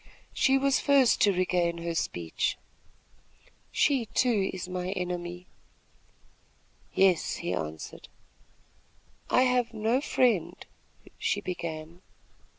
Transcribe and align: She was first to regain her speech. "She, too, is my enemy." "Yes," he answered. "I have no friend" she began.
She 0.33 0.57
was 0.57 0.79
first 0.79 1.21
to 1.21 1.31
regain 1.31 1.77
her 1.77 1.93
speech. 1.93 2.57
"She, 3.71 4.07
too, 4.07 4.49
is 4.51 4.67
my 4.67 4.89
enemy." 4.93 5.45
"Yes," 6.95 7.35
he 7.35 7.53
answered. 7.53 8.07
"I 9.29 9.43
have 9.43 9.75
no 9.75 10.01
friend" 10.01 10.55
she 11.19 11.39
began. 11.39 12.01